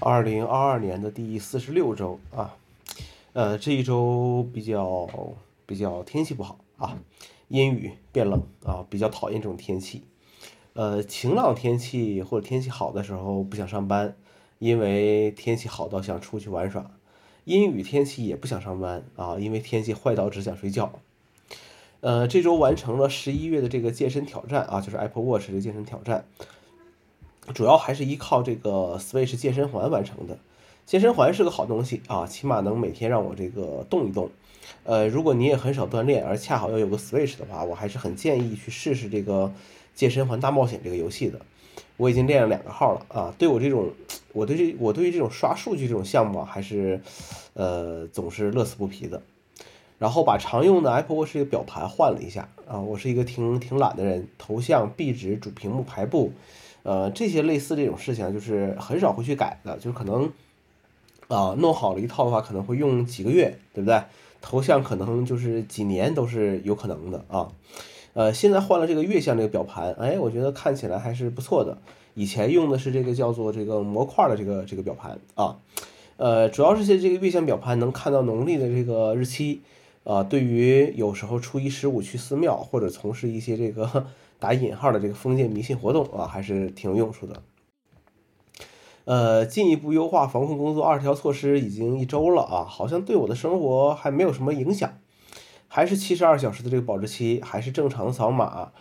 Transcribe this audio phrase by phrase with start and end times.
[0.00, 2.56] 二零二二年的第四十六周啊，
[3.32, 5.08] 呃，这一周比较
[5.66, 6.98] 比较天气不好啊，
[7.48, 10.02] 阴雨变冷啊，比较讨厌这种天气。
[10.74, 14.16] 呃，晴朗天气或者天气好的时候不想上班，
[14.58, 16.90] 因为天气好到想出去玩耍；
[17.44, 20.92] 阴雨天气也不想上班啊，因为天气坏到只想睡觉。
[22.00, 26.26] 呃，这周完成了十一月的这个健身挑战啊，就是 Apple Watch 的健身挑战。
[27.52, 30.38] 主要还是依靠这个 Switch 健身环完成的。
[30.86, 34.30] 健身环是个好东西啊，起码能每天让我这个动一动。
[34.84, 39.52] 呃，如果你也很少锻炼，而恰好要有个 Switch 的话，我还是很建议去试试这个
[39.94, 41.40] 健身环大冒险这个游戏的。
[41.96, 43.90] 我已经练了两个号了啊，对我这种，
[44.32, 47.00] 我对这我对于这种刷数据这种项目啊，还是
[47.54, 49.22] 呃总是乐此不疲的。
[49.98, 56.32] 然后把常用的 Apple Watch 的表盘换了一下啊，我是一个挺挺懒的人，头像、壁纸、主屏幕排布。
[56.84, 60.30] 呃，这些类似这种事情，就是很少会去改的，就是可能，
[61.28, 64.02] 啊，弄好了一套的话，可能会用几个月，对不对？
[64.42, 67.48] 头像可能就是几年都是有可能的啊。
[68.12, 71.78] 呃，现在换了这个月相这个表盘，哎，我觉得看起来还是不错的。
[72.12, 75.56] 以前用的是这个叫做这个模块的这个这个表盘啊，
[76.18, 79.62] 呃，主要是些这个月相表盘能看到农历的这个日期
[80.04, 84.06] 啊，对于有时候初一十五去寺庙或者从事一些这个。
[84.44, 87.40] 打引号的这个封建迷信活动啊，还是挺有用处的。
[89.06, 94.98] 呃，进一步优化防控工作二十条措施已经一周了啊，好像对我的生活还没有什么影响，
[95.66, 98.72] 还是七十二小时的这个保质期，还是正常的扫码。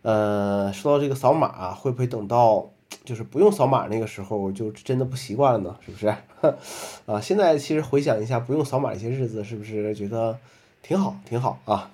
[0.00, 2.70] 呃，说到这个扫码，会不会等到
[3.04, 5.76] 就是不用扫码那个时候就真的不习惯了呢？
[5.84, 6.08] 是不是？
[7.04, 10.38] 啊，现在其实回想一下不用扫码一些日子，是不是觉得
[10.82, 11.90] 挺好，挺好啊？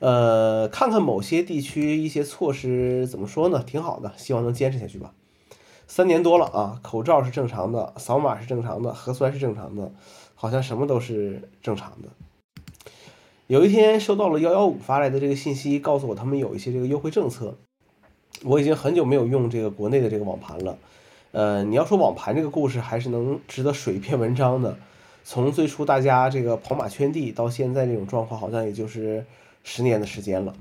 [0.00, 3.62] 呃，看看某些地区一些措施怎么说呢？
[3.62, 5.12] 挺好的，希望能坚持下去吧。
[5.86, 9.92] 三年多了啊，口罩是正常的，扫码是正常的，核酸是正常的，
[10.34, 12.08] 好像什么都是正常的。
[13.46, 17.56] 有一天收到了幺幺五发来的这个信息，告诉我他们有一些这个优惠政策。
[18.42, 20.76] 我已经很久没有用这个国内的这个网盘了。
[21.32, 24.76] 呃，你要说网盘这个故事，还是能值得水一篇文章的。
[25.24, 29.24] 从最初大家这个跑马圈地到现在这种状况，好像也就是。
[29.66, 30.54] 十年的时间了，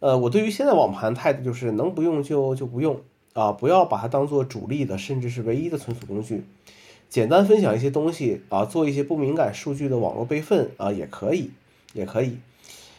[0.00, 2.98] 呃，我对于现在网盘态度就是能不用就就不用
[3.34, 6.42] 啊，不要把它当做主力的，甚至是唯一的存储工具。
[7.08, 11.52] 简单分享一些东西啊，做一些不敏感数据的网络备份啊，也可以，
[11.92, 12.38] 也可以。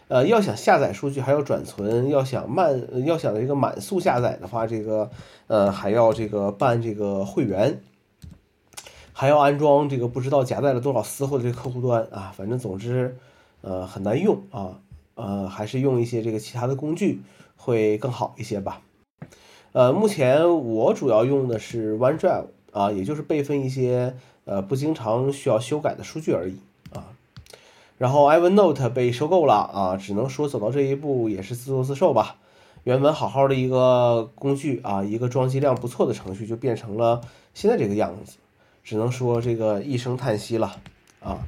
[0.07, 5.11] 呃，要想下载数据还要转存，要想慢，要想这个满速下载的话，这个
[5.47, 7.81] 呃还要这个办这个会员，
[9.19, 13.17] 还要安装这个不知道夹带了多少私货的这个客户端啊，反正总之
[13.61, 14.77] 呃很难用啊。
[15.15, 17.23] 呃，还是用一些这个其他的工具
[17.55, 18.79] 会更好一些吧。
[19.71, 26.59] 呃，目前我主要用的是 OneDrive 啊，也就是备份一些呃不经常需要修改的数据而已
[26.93, 27.09] 啊。
[27.97, 32.35] 然后 Evernote 被收购了啊，只能说走到这一步也是自作自受吧。
[32.83, 37.21] 原本好好的一个工具啊，一个装机量不错的程序，就变成了
[37.55, 38.37] 现在这个样子，
[38.87, 40.77] 只能说这个一声叹息了
[41.19, 41.45] 啊。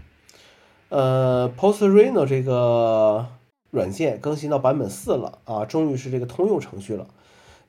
[0.89, 3.27] 呃，Postreno 这个。
[3.71, 7.05] 软件更新到版本四了啊，终于是这个通用程序了。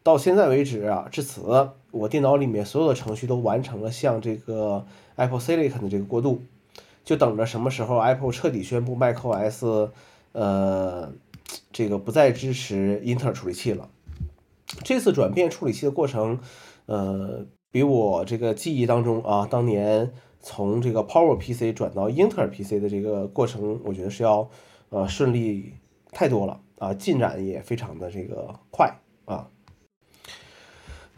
[0.02, 1.42] 到现在为止啊，至此
[1.90, 4.86] 我电脑里面所有的程序都完成了向这个
[5.16, 6.40] Apple Silicon 的这个过渡，
[7.04, 9.90] 就等着什么时候 Apple 彻底宣布 macOS，
[10.32, 11.12] 呃，
[11.70, 13.90] 这个不再支持英特尔处理器了。
[14.82, 16.38] 这次转变处理器的过程，
[16.86, 24.48] 呃，比我这个记忆当中啊，当年从这个 Power PC 转到英特尔 PC 的这个过程，我觉得是要
[24.88, 25.74] 呃顺利。
[26.12, 29.46] 太多了啊，进展也非常的这个快啊。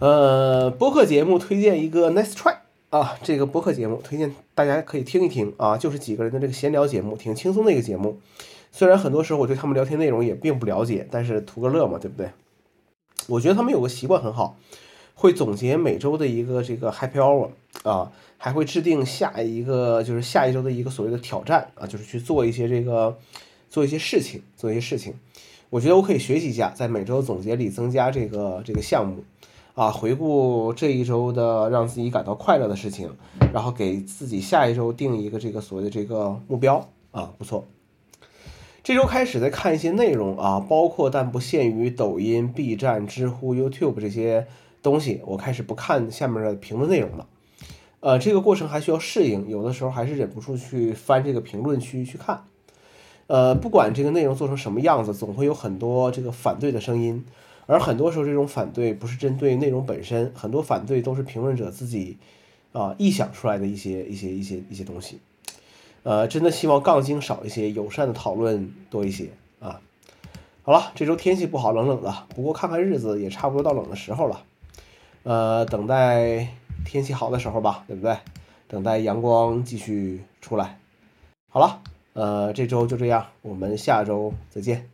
[0.01, 2.57] 呃，播客节目推荐一个 Nice Try
[2.91, 8.21] 啊，这个播客节目推荐大家可以听一听啊，就是几个人的这个闲聊节目，挺轻松的一个节目。
[8.71, 12.29] 虽然很多时候我对他们聊天内容也并不了解，但是图个乐嘛，对不对？
[13.29, 14.59] 我觉得他们有个习惯很好，
[15.15, 17.51] 会总结每周的一个这个 Happy Hour
[17.83, 23.19] 啊，还会制定下一个就是下一周的一个所谓的挑战啊，就是去做一些这个。
[23.73, 25.15] 做一些事情，做一些事情，
[25.71, 29.25] 我觉得我可以学习一下，在每周总结里增加这个这个项目，
[29.73, 33.17] 啊，回顾这一周的让自己感到快乐的事情，
[33.51, 37.67] 然后给自己下一周定一个这个所谓的这个目标，啊，不错。
[38.83, 44.47] 这周开始在看一些内容啊，包括但不限于抖音、B 站、知乎、YouTube 这些
[44.83, 47.27] 东西，我开始不看下面的评论内容了。
[48.01, 52.45] 呃，这个过程还需要适应，有的时候还是忍不住去翻这个评论区去看。
[53.29, 57.25] 呃，不管这个内容做成什么样子，总会有很多这个反对的声音，
[57.67, 62.19] 而很多时候这种反对不是针对内容本身，很多反对都是评论者自己，
[62.73, 65.21] 啊臆想出来的一些一些一些一些东西。
[66.03, 69.31] 呃，真的希望杠精少一些，友善的讨论多一些
[69.61, 69.81] 啊。
[70.65, 74.43] 好了，这周天气不好，冷冷的，不过看看日子也差不多到冷的时候了。
[75.25, 76.49] 呃，等待
[76.85, 78.17] 天气好的时候吧，对不对？
[78.69, 80.79] 等待阳光继续出来。
[81.51, 81.81] 好了，
[82.15, 84.92] 呃，这周就这样，我们下周再见。